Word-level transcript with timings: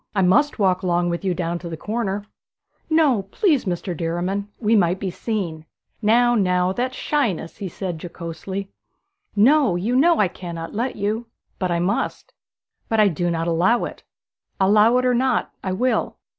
I 0.15 0.23
must 0.23 0.57
walk 0.57 0.81
along 0.81 1.11
with 1.11 1.23
you 1.23 1.35
down 1.35 1.59
to 1.59 1.69
the 1.69 1.77
corner.' 1.77 2.25
'No, 2.89 3.21
please, 3.29 3.65
Mr. 3.65 3.95
Derriman; 3.95 4.47
we 4.59 4.75
might 4.75 4.99
be 4.99 5.11
seen.' 5.11 5.63
'Now, 6.01 6.33
now 6.33 6.73
that's 6.73 6.95
shyness!' 6.95 7.57
he 7.57 7.67
said 7.69 8.01
jocosely. 8.01 8.71
'No; 9.35 9.75
you 9.75 9.95
know 9.95 10.17
I 10.19 10.27
cannot 10.27 10.73
let 10.73 10.95
you.' 10.95 11.27
'But 11.59 11.69
I 11.69 11.77
must.' 11.77 12.33
'But 12.89 12.99
I 12.99 13.09
do 13.09 13.29
not 13.29 13.47
allow 13.47 13.85
it.' 13.85 14.01
'Allow 14.59 14.97
it 14.97 15.05
or 15.05 15.13
not, 15.13 15.53
I 15.63 15.71
will.' 15.71 16.17